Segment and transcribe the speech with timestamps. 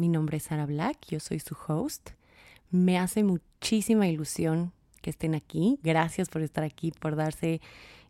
[0.00, 2.12] Mi nombre es Sara Black, yo soy su host.
[2.70, 5.78] Me hace muchísima ilusión que estén aquí.
[5.82, 7.60] Gracias por estar aquí, por darse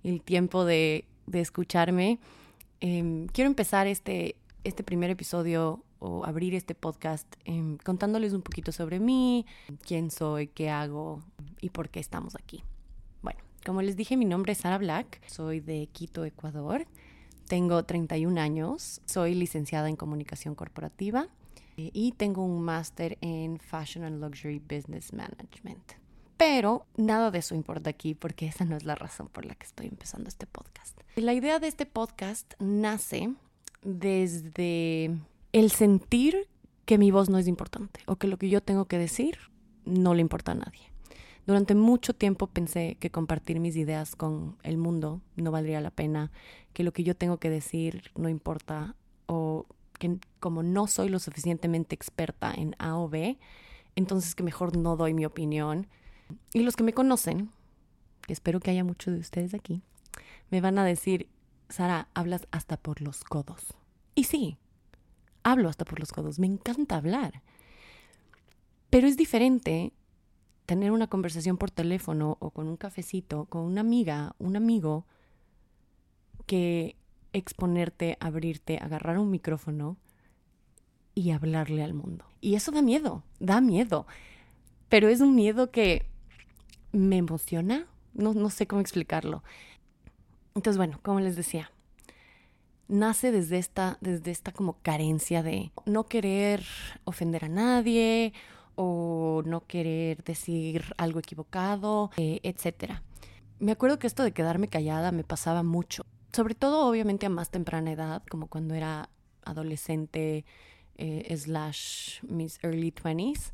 [0.04, 2.20] el tiempo de, escucharme.
[2.78, 8.70] Em, quiero empezar este, este primer episodio o abrir este podcast em, contándoles un poquito
[8.70, 9.44] sobre mí,
[9.82, 11.24] quién soy, qué hago
[11.60, 12.62] y por qué estamos aquí.
[13.20, 16.86] Bueno, como les dije, mi nombre es Sara Black, soy de Quito, Ecuador.
[17.48, 21.26] Tengo 31 años, soy licenciada en comunicación corporativa
[21.76, 25.92] y tengo un máster en Fashion and Luxury Business Management.
[26.36, 29.66] Pero nada de eso importa aquí porque esa no es la razón por la que
[29.66, 30.98] estoy empezando este podcast.
[31.16, 33.34] La idea de este podcast nace
[33.82, 35.18] desde
[35.52, 36.48] el sentir
[36.86, 39.38] que mi voz no es importante o que lo que yo tengo que decir
[39.84, 40.90] no le importa a nadie.
[41.46, 46.30] Durante mucho tiempo pensé que compartir mis ideas con el mundo no valdría la pena,
[46.72, 48.94] que lo que yo tengo que decir no importa
[49.26, 49.66] o
[50.00, 53.38] que como no soy lo suficientemente experta en A o B,
[53.94, 55.86] entonces que mejor no doy mi opinión.
[56.54, 57.50] Y los que me conocen,
[58.22, 59.82] que espero que haya muchos de ustedes aquí,
[60.50, 61.28] me van a decir,
[61.68, 63.74] Sara, hablas hasta por los codos.
[64.14, 64.56] Y sí,
[65.42, 67.42] hablo hasta por los codos, me encanta hablar.
[68.88, 69.92] Pero es diferente
[70.64, 75.04] tener una conversación por teléfono o con un cafecito, con una amiga, un amigo,
[76.46, 76.96] que
[77.32, 79.96] exponerte, abrirte, agarrar un micrófono
[81.14, 82.24] y hablarle al mundo.
[82.40, 84.06] Y eso da miedo, da miedo.
[84.88, 86.06] Pero es un miedo que
[86.92, 89.42] me emociona, no, no sé cómo explicarlo.
[90.54, 91.70] Entonces, bueno, como les decía,
[92.88, 96.64] nace desde esta, desde esta como carencia de no querer
[97.04, 98.32] ofender a nadie
[98.74, 102.94] o no querer decir algo equivocado, eh, etc.
[103.58, 107.50] Me acuerdo que esto de quedarme callada me pasaba mucho sobre todo obviamente a más
[107.50, 109.10] temprana edad, como cuando era
[109.44, 110.44] adolescente
[110.96, 113.52] eh, slash mis early 20s.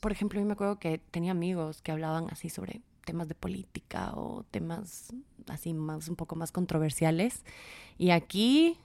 [0.00, 4.12] Por ejemplo, yo me acuerdo que tenía amigos que hablaban así sobre temas de política
[4.14, 5.12] o temas
[5.46, 7.44] así más un poco más controversiales.
[7.96, 8.76] Y aquí,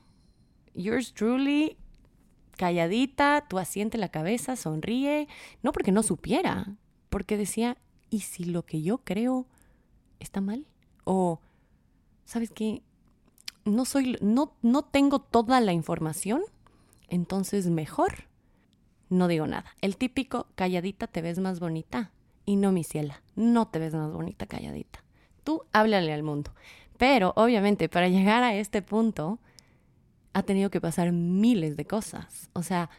[0.74, 1.78] yours truly,
[2.56, 5.28] calladita, tú asiente la cabeza, sonríe,
[5.62, 6.78] no porque no supiera,
[7.10, 7.78] porque decía,
[8.10, 9.46] ¿y si lo que yo creo
[10.20, 10.66] está mal?
[11.04, 11.42] O,
[12.26, 12.82] ¿sabes qué?
[13.66, 16.42] No soy, no, no tengo toda la información,
[17.10, 18.26] entonces mejor
[19.10, 19.66] no digo nada.
[19.82, 22.12] El típico calladita te ves más bonita.
[22.46, 25.04] Y no, mi ciela, no te ves más bonita calladita.
[25.44, 26.52] Tú háblale al mundo.
[26.98, 29.40] Pero obviamente para llegar a este punto
[30.34, 32.50] ha tenido que pasar miles de cosas.
[32.54, 32.90] O sea,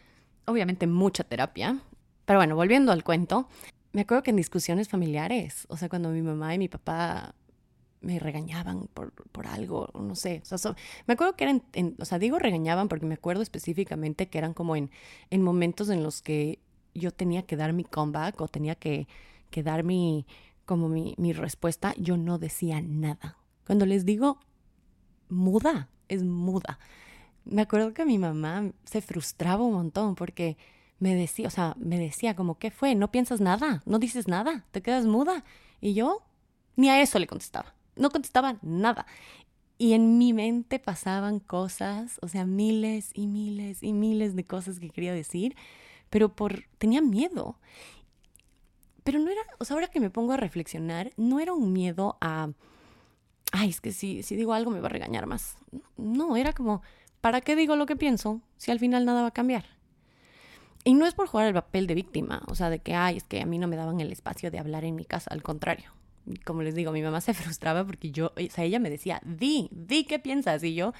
[0.46, 1.80] obviamente mucha terapia.
[2.24, 3.48] Pero bueno, volviendo al cuento,
[3.92, 7.34] me acuerdo que en discusiones familiares, o sea, cuando mi mamá y mi papá
[8.04, 10.42] me regañaban por, por algo, no sé.
[11.06, 11.62] Me acuerdo que eran,
[11.98, 14.90] o sea, digo regañaban porque me acuerdo específicamente que eran como en,
[15.30, 16.60] en momentos en los que
[16.94, 19.08] yo tenía que dar mi comeback o tenía que,
[19.50, 20.26] que dar mi,
[20.64, 23.38] como mi, mi respuesta, yo no decía nada.
[23.66, 24.38] Cuando les digo
[25.28, 26.78] muda, es muda.
[27.44, 30.56] Me acuerdo que mi mamá se frustraba un montón porque
[30.98, 32.94] me decía, o sea, me decía como, ¿qué fue?
[32.94, 35.44] No piensas nada, no dices nada, te quedas muda.
[35.80, 36.22] Y yo
[36.76, 39.06] ni a eso le contestaba no contestaba nada.
[39.76, 44.78] Y en mi mente pasaban cosas, o sea, miles y miles y miles de cosas
[44.78, 45.56] que quería decir,
[46.10, 47.58] pero por tenía miedo.
[49.02, 52.16] Pero no era, o sea, ahora que me pongo a reflexionar, no era un miedo
[52.20, 52.50] a,
[53.52, 55.56] ay, es que si, si digo algo me va a regañar más.
[55.96, 56.82] No, era como,
[57.20, 59.64] ¿para qué digo lo que pienso si al final nada va a cambiar?
[60.84, 63.24] Y no es por jugar el papel de víctima, o sea, de que, ay, es
[63.24, 65.93] que a mí no me daban el espacio de hablar en mi casa, al contrario
[66.44, 69.68] como les digo, mi mamá se frustraba porque yo, o sea, ella me decía, di,
[69.72, 70.62] di qué piensas.
[70.64, 70.92] Y yo,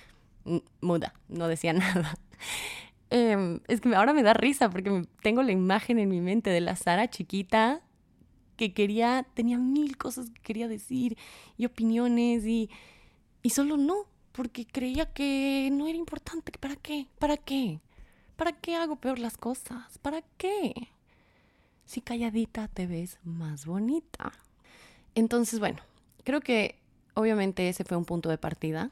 [0.81, 2.19] muda, no decía nada.
[3.11, 6.61] Em, es que ahora me da risa porque tengo la imagen en mi mente de
[6.61, 7.82] la Sara chiquita
[8.56, 11.17] que quería, tenía mil cosas que quería decir
[11.56, 12.71] y opiniones y,
[13.43, 16.53] y solo no, porque creía que no era importante.
[16.59, 17.09] ¿Para qué?
[17.19, 17.81] ¿Para qué?
[18.37, 19.99] ¿Para qué hago peor las cosas?
[19.99, 20.75] ¿Para qué?
[21.85, 24.32] Si calladita te ves más bonita.
[25.14, 25.81] Entonces, bueno,
[26.25, 26.78] creo que
[27.14, 28.90] obviamente ese fue un punto de partida.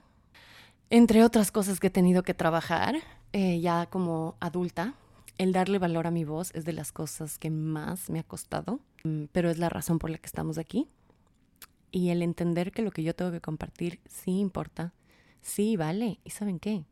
[0.91, 2.97] Entre otras cosas que he tenido que trabajar
[3.33, 4.95] eh, ya como adulta,
[5.39, 8.81] el darle valor a mi voz es de las cosas que más me ha costado,
[9.05, 10.89] mm, pero es la razón por la que estamos aquí.
[11.91, 14.93] Y el entender que lo que yo tengo que compartir sí importa,
[15.41, 16.85] sí vale, y ¿saben qué?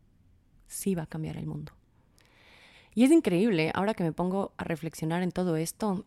[0.67, 1.73] Sí va a cambiar el mundo.
[2.95, 6.05] Y es increíble, ahora que me pongo a reflexionar en todo esto,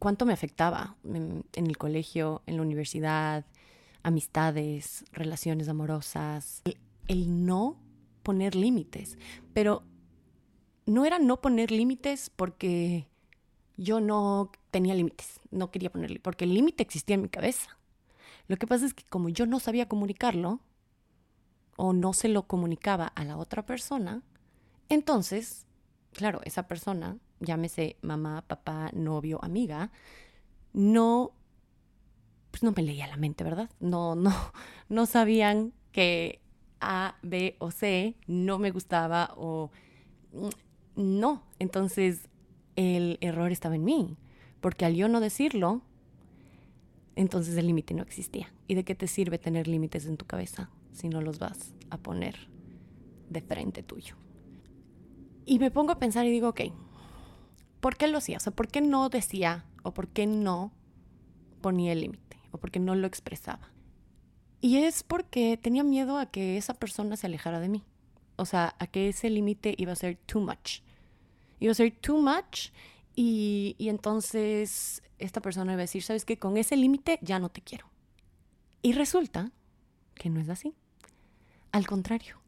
[0.00, 3.44] cuánto me afectaba en, el colegio, en la universidad,
[4.02, 6.62] amistades, relaciones amorosas,
[7.06, 7.76] el no
[8.22, 9.18] poner límites.
[9.52, 9.84] Pero
[10.86, 13.06] no era no poner límites porque
[13.76, 17.78] yo no tenía límites, no quería ponerle, porque el límite existía en mi cabeza.
[18.48, 20.60] Lo que pasa es que como yo no sabía comunicarlo
[21.76, 24.22] o no se lo comunicaba a la otra persona,
[24.88, 25.66] entonces,
[26.12, 29.90] claro, esa persona, llámese mamá, papá, novio, amiga,
[30.72, 31.32] no
[32.50, 33.70] pues no me leía la mente, ¿verdad?
[33.80, 34.32] No no
[34.88, 36.40] no sabían que
[36.80, 39.70] A, B o C no me gustaba o
[40.96, 41.42] no.
[41.58, 42.28] Entonces
[42.76, 44.16] el error estaba en mí,
[44.60, 45.82] porque al yo no decirlo,
[47.16, 48.52] entonces el límite no existía.
[48.66, 51.98] ¿Y de qué te sirve tener límites en tu cabeza si no los vas a
[51.98, 52.48] poner
[53.28, 54.16] de frente tuyo?
[55.44, 56.60] Y me pongo a pensar y digo, ok,
[57.80, 58.36] ¿por qué lo hacía?
[58.36, 60.72] O sea, ¿por qué no decía o por qué no
[61.60, 63.70] ponía el límite o por qué no lo expresaba?
[64.60, 67.84] Y es porque tenía miedo a que esa persona se alejara de mí.
[68.36, 70.80] O sea, a que ese límite iba a ser too much.
[71.58, 72.70] Iba a ser too much
[73.14, 76.38] y, entonces esta persona iba a decir, ¿sabes qué?
[76.38, 77.90] Con ese límite ya no te quiero.
[78.82, 79.52] Y resulta
[80.14, 80.74] que no es así.
[81.72, 82.40] Al contrario.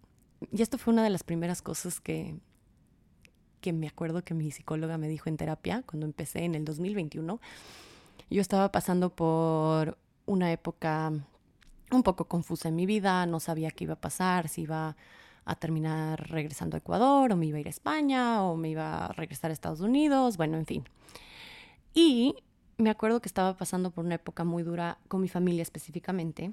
[0.51, 2.41] Y esto fue una de las primeras cosas que,
[3.63, 7.41] que me acuerdo que mi psicóloga me dijo en terapia cuando empecé en el 2021.
[8.29, 11.13] Yo estaba pasando por una época
[11.91, 14.97] un poco confusa en mi vida, no sabía qué iba a pasar, si iba
[15.45, 19.07] a terminar regresando a Ecuador o me iba a ir a España o me iba
[19.07, 20.85] a regresar a Estados Unidos, bueno, en fin.
[21.95, 22.37] Y
[22.79, 26.53] me acuerdo que estaba pasando por una época muy dura con mi familia específicamente,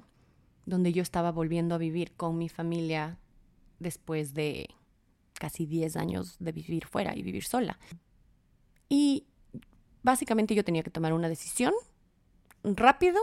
[0.66, 3.18] donde yo estaba volviendo a vivir con mi familia
[3.78, 4.68] después de
[5.40, 7.78] casi 10 años de vivir fuera y vivir sola.
[8.88, 9.26] Y
[10.02, 11.72] básicamente yo tenía que tomar una decisión
[12.62, 13.18] rápido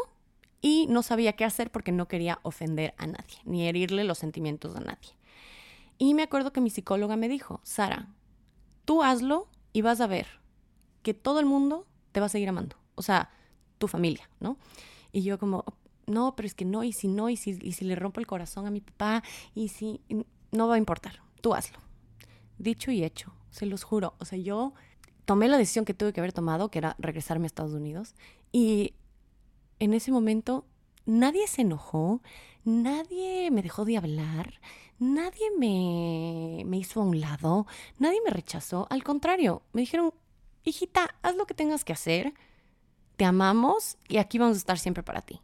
[0.59, 4.75] y no sabía qué hacer porque no quería ofender a nadie, ni herirle los sentimientos
[4.75, 5.11] a nadie.
[5.99, 8.09] Y me acuerdo que mi psicóloga me dijo, Sara,
[8.83, 10.27] tú hazlo y vas a ver
[11.03, 12.77] que todo el mundo te va a seguir amando.
[12.95, 13.29] O sea,
[13.77, 14.57] tu familia, ¿no?
[15.11, 15.65] Y yo como,
[16.07, 18.25] no, pero es que no, y si no, y si, y si le rompo el
[18.25, 19.23] corazón a mi papá,
[19.53, 20.01] y si,
[20.51, 21.86] no va a importar, tú hazlo.
[22.57, 24.15] Dicho y hecho, se los juro.
[24.19, 24.73] O sea, yo
[25.25, 28.15] tomé la decisión que tuve que haber tomado, que era regresarme a Estados Unidos,
[28.51, 28.93] y
[29.79, 30.65] en ese momento
[31.05, 32.21] nadie se enojó,
[32.63, 34.59] nadie me dejó de hablar,
[34.99, 37.67] nadie me, me hizo a un lado,
[37.99, 38.87] nadie me rechazó.
[38.89, 40.13] Al contrario, me dijeron,
[40.63, 42.33] hijita, haz lo que tengas que hacer,
[43.17, 45.41] te amamos y aquí vamos a estar siempre para ti.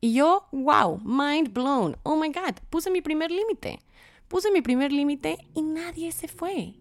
[0.00, 3.80] Y yo, wow, mind blown, oh my God, puse mi primer límite.
[4.28, 6.74] Puse mi primer límite y nadie se fue.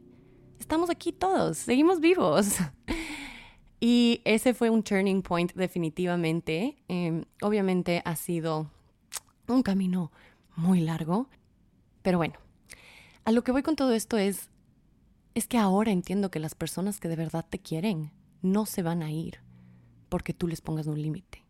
[0.59, 2.57] Estamos aquí todos, seguimos vivos.
[3.79, 6.77] Y ese fue un turning point definitivamente.
[6.87, 8.71] Em, obviamente ha sido
[9.47, 10.11] un camino
[10.55, 11.29] muy largo,
[12.01, 12.33] pero bueno,
[13.23, 14.49] a lo que voy con todo esto es,
[15.35, 18.11] es que ahora entiendo que las personas que de verdad te quieren
[18.41, 19.41] no se van a ir
[20.09, 21.43] porque tú les pongas un límite.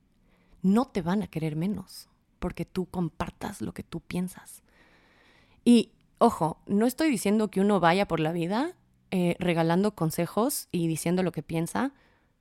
[0.61, 4.63] No te van a querer menos porque tú compartas lo que tú piensas.
[5.67, 8.77] Y ojo, no estoy diciendo que uno vaya por la vida
[9.11, 11.91] eh, regalando consejos y diciendo lo que piensa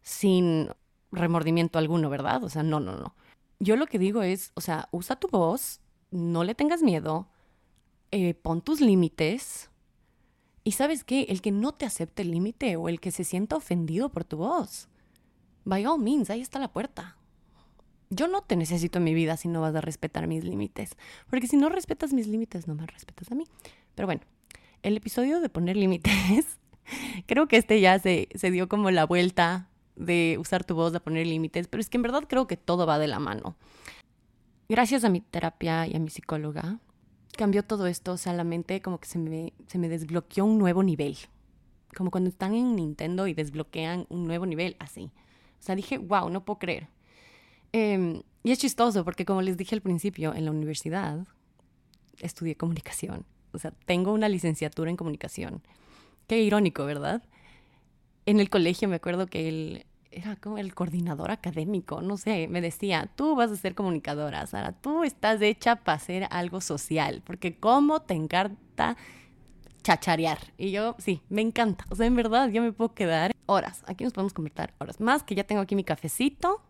[0.00, 0.68] sin
[1.10, 2.44] remordimiento alguno, ¿verdad?
[2.44, 3.16] O sea, no, no, no.
[3.58, 5.80] Yo lo que digo es, o sea, usa tu voz,
[6.12, 7.26] no le tengas miedo,
[8.12, 9.70] eh, pon tus límites.
[10.62, 13.56] Y sabes qué, el que no te acepte el límite o el que se sienta
[13.56, 14.86] ofendido por tu voz,
[15.64, 17.15] by all means, ahí está la puerta.
[18.10, 20.96] Yo no te necesito en mi vida si no vas a respetar mis límites,
[21.28, 23.44] porque si no respetas mis límites, no me respetas a mí.
[23.94, 24.22] Pero bueno,
[24.82, 26.58] el episodio de poner límites,
[27.26, 31.00] creo que este ya se, se dio como la vuelta de usar tu voz, de
[31.00, 33.56] poner límites, pero es que en verdad creo que todo va de la mano.
[34.68, 36.78] Gracias a mi terapia y a mi psicóloga,
[37.36, 40.58] cambió todo esto, o sea, la mente como que se me, se me desbloqueó un
[40.58, 41.16] nuevo nivel.
[41.96, 45.12] Como cuando están en Nintendo y desbloquean un nuevo nivel, así.
[45.58, 46.88] O sea, dije, wow, no puedo creer.
[47.72, 51.26] Em, y es chistoso porque como les dije al principio, en la universidad
[52.20, 53.24] estudié comunicación.
[53.52, 55.62] O sea, tengo una licenciatura en comunicación.
[56.26, 57.22] Qué irónico, ¿verdad?
[58.26, 62.60] en el colegio me acuerdo que él era como el coordinador académico, no sé, me
[62.60, 67.58] decía, tú vas a ser comunicadora, Sara, tú estás hecha para hacer algo social, porque
[67.58, 68.96] cómo te encanta
[69.82, 70.38] chacharear.
[70.56, 71.84] Y yo, sí, me encanta.
[71.90, 73.84] O sea, en verdad, yo me puedo quedar horas.
[73.86, 75.00] Aquí nos podemos convertir horas.
[75.00, 76.62] Más que ya tengo aquí mi cafecito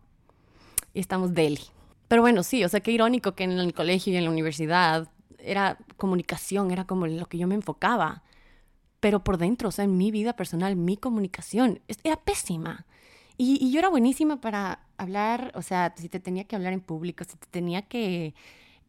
[0.97, 1.61] y estamos deli.
[2.07, 5.07] Pero bueno, sí, o sea, qué irónico que en el colegio y en la universidad
[5.37, 8.23] era comunicación, era como lo que yo me enfocaba.
[8.99, 12.87] Pero por dentro, o sea, en mi vida personal, mi comunicación era pésima.
[13.37, 17.23] Y, yo era buenísima para hablar, o sea, si te tenía que hablar en público,
[17.23, 18.33] si te tenía que...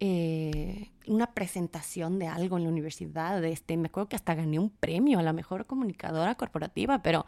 [0.01, 4.71] Eh, una presentación de algo en la universidad, este, me acuerdo que hasta gané un
[4.71, 7.27] premio a la mejor comunicadora corporativa, pero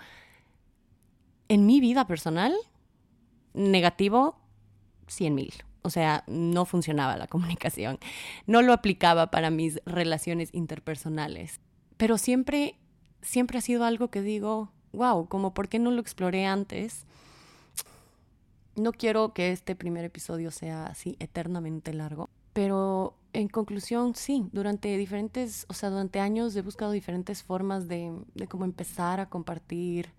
[1.48, 2.54] en mi vida personal,
[3.54, 4.39] negativo,
[5.10, 5.54] 100 mil.
[5.82, 7.98] O sea, no funcionaba la comunicación.
[8.46, 11.60] No lo aplicaba para mis relaciones interpersonales.
[11.96, 12.76] Pero siempre,
[13.22, 17.06] siempre ha sido algo que digo, wow, como por qué no lo exploré antes.
[18.76, 24.96] No quiero que este primer episodio sea así eternamente largo, pero en conclusión, sí, durante
[24.96, 30.12] diferentes, o sea, durante años he buscado diferentes formas de, de cómo empezar a compartir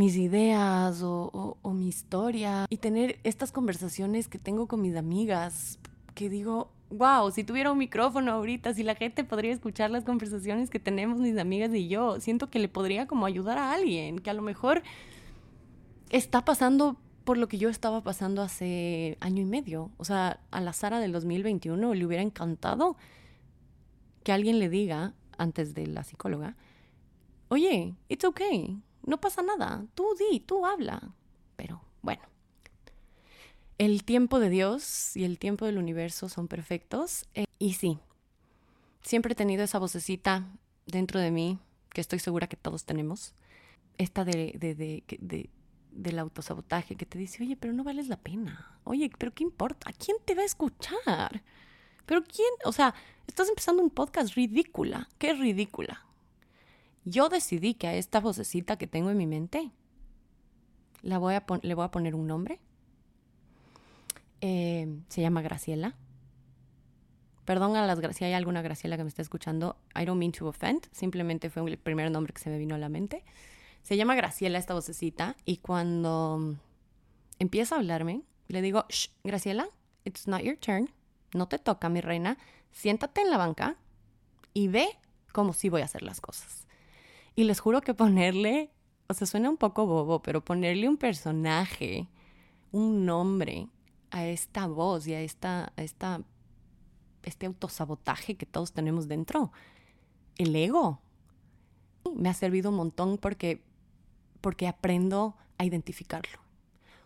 [0.00, 5.78] mis ideas o, mi historia y tener estas conversaciones que tengo con mis amigas,
[6.14, 10.70] que digo, wow, si tuviera un micrófono ahorita, si la gente podría escuchar las conversaciones
[10.70, 14.30] que tenemos mis amigas y yo, siento que le podría como ayudar a alguien, que
[14.30, 14.82] a lo mejor
[16.08, 19.90] está pasando por lo que yo estaba pasando hace año y medio.
[19.98, 22.96] O sea, a la Sara del 2021 le hubiera encantado
[24.24, 26.56] que alguien le diga, antes de la psicóloga,
[27.48, 31.14] oye, it's okay, no pasa nada, tú di, tú habla.
[31.56, 32.22] Pero bueno,
[33.78, 37.26] el tiempo de Dios y el tiempo del universo son perfectos.
[37.34, 37.98] Eh, y sí,
[39.02, 40.46] siempre he tenido esa vocecita
[40.86, 41.58] dentro de mí,
[41.90, 43.34] que estoy segura que todos tenemos,
[43.98, 45.50] esta de, de, de,
[45.92, 48.78] del autosabotaje que te dice, oye, pero no vales la pena.
[48.84, 49.90] Oye, pero ¿qué importa?
[49.90, 51.42] ¿A quién te va a escuchar?
[52.06, 52.48] Pero ¿quién?
[52.64, 52.94] O sea,
[53.26, 55.08] estás empezando un podcast ridícula.
[55.18, 56.06] ¿Qué ridícula?
[57.04, 59.70] Yo decidí que a esta vocecita que tengo en mi mente
[61.02, 62.60] la voy a le voy a poner un nombre.
[64.40, 65.96] Eh, se llama Graciela.
[67.44, 69.76] Perdón a las si hay alguna Graciela que me está escuchando.
[70.00, 70.86] I don't mean to offend.
[70.92, 73.24] Simplemente fue el primer nombre que se me vino a la mente.
[73.82, 76.56] Se llama Graciela esta vocecita y cuando
[77.38, 79.68] empieza a hablarme, le digo, Shh, Graciela,
[80.04, 80.90] it's not your turn.
[81.34, 82.36] No te toca, mi reina.
[82.72, 83.76] Siéntate en la banca
[84.52, 84.88] y ve
[85.32, 86.66] cómo sí voy a hacer las cosas.
[87.34, 88.70] Y les juro que ponerle,
[89.08, 92.08] o sea, suena un poco bobo, pero ponerle un personaje,
[92.72, 93.68] un nombre
[94.10, 96.22] a esta voz y a esta, a esta,
[97.22, 99.52] este autosabotaje que todos tenemos dentro,
[100.36, 101.00] el ego,
[102.14, 103.62] me ha servido un montón porque,
[104.40, 106.38] porque aprendo a identificarlo.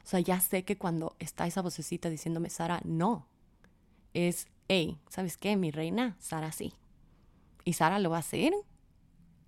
[0.05, 3.27] O sea, ya sé que cuando está esa vocecita diciéndome, Sara, no,
[4.13, 5.57] es, hey, ¿sabes qué?
[5.57, 6.75] Mi reina, Sara sí.
[7.65, 8.53] Y Sara lo va a hacer.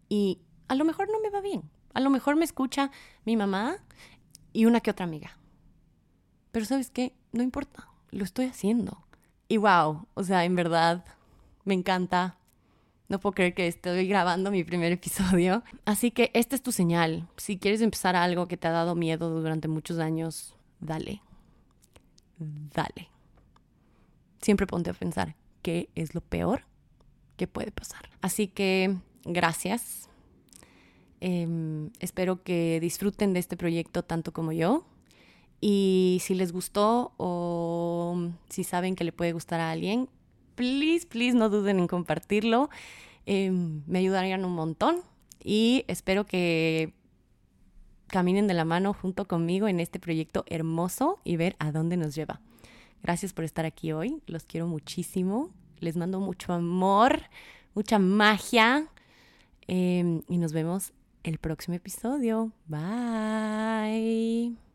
[0.09, 1.63] Y a lo mejor no me va bien.
[1.95, 2.91] A lo mejor me escucha
[3.25, 3.79] mi mamá
[4.53, 5.39] y una que otra amiga.
[6.53, 9.07] Pero sabes qué, no importa, lo estoy haciendo.
[9.49, 11.05] Y wow, o sea, en verdad,
[11.65, 12.37] me encanta.
[13.09, 15.63] No puedo creer que estoy grabando mi primer episodio.
[15.85, 17.29] Así que esta es tu señal.
[17.37, 21.23] Si quieres empezar algo que te ha dado miedo durante muchos años, dale.
[22.39, 23.09] Dale.
[24.43, 26.63] Siempre ponte a pensar qué es lo peor
[27.37, 28.11] que puede pasar.
[28.21, 30.09] Así que gracias
[31.21, 34.85] Em, espero que disfruten de este proyecto tanto como yo.
[35.61, 40.09] Y si les gustó o si saben que le puede gustar a alguien,
[40.55, 42.69] please, please no duden en compartirlo.
[43.25, 45.03] Em, me ayudarían un montón.
[45.43, 46.93] Y espero que
[48.09, 52.15] caminen de la mano junto conmigo en este proyecto hermoso y ver a dónde nos
[52.15, 52.41] lleva.
[53.03, 54.23] Gracias por estar aquí hoy.
[54.27, 55.51] Los quiero muchísimo.
[55.81, 57.23] Les mando mucho amor,
[57.75, 58.89] mucha magia.
[59.69, 60.93] Em, y nos vemos
[61.31, 62.53] el próximo episodio.
[62.67, 64.66] Bye.